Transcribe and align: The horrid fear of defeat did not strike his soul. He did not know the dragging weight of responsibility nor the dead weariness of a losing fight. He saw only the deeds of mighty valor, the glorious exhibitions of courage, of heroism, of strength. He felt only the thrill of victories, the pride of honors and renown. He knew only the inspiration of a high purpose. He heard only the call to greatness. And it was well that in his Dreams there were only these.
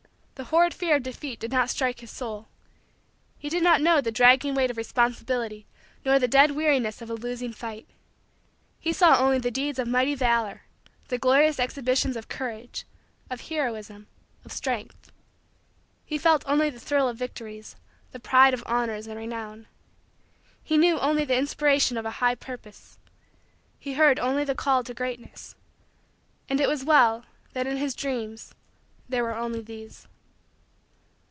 The 0.35 0.45
horrid 0.45 0.73
fear 0.73 0.95
of 0.95 1.03
defeat 1.03 1.39
did 1.39 1.51
not 1.51 1.69
strike 1.69 1.99
his 1.99 2.09
soul. 2.09 2.47
He 3.37 3.47
did 3.47 3.61
not 3.61 3.79
know 3.79 4.01
the 4.01 4.11
dragging 4.11 4.55
weight 4.55 4.71
of 4.71 4.77
responsibility 4.77 5.67
nor 6.03 6.17
the 6.17 6.27
dead 6.27 6.49
weariness 6.53 6.99
of 6.99 7.11
a 7.11 7.13
losing 7.13 7.53
fight. 7.53 7.87
He 8.79 8.91
saw 8.91 9.19
only 9.19 9.37
the 9.37 9.51
deeds 9.51 9.77
of 9.77 9.87
mighty 9.87 10.15
valor, 10.15 10.63
the 11.09 11.19
glorious 11.19 11.59
exhibitions 11.59 12.17
of 12.17 12.27
courage, 12.27 12.85
of 13.29 13.49
heroism, 13.49 14.07
of 14.43 14.51
strength. 14.51 15.11
He 16.03 16.17
felt 16.17 16.43
only 16.47 16.71
the 16.71 16.79
thrill 16.79 17.07
of 17.07 17.17
victories, 17.17 17.75
the 18.11 18.19
pride 18.19 18.55
of 18.55 18.63
honors 18.65 19.05
and 19.05 19.19
renown. 19.19 19.67
He 20.63 20.75
knew 20.75 20.97
only 20.99 21.23
the 21.23 21.37
inspiration 21.37 21.97
of 21.97 22.05
a 22.07 22.11
high 22.17 22.33
purpose. 22.33 22.97
He 23.77 23.93
heard 23.93 24.17
only 24.17 24.43
the 24.43 24.55
call 24.55 24.83
to 24.85 24.95
greatness. 24.95 25.53
And 26.49 26.59
it 26.59 26.67
was 26.67 26.83
well 26.83 27.25
that 27.53 27.67
in 27.67 27.77
his 27.77 27.93
Dreams 27.93 28.55
there 29.07 29.23
were 29.23 29.35
only 29.35 29.61
these. 29.61 30.07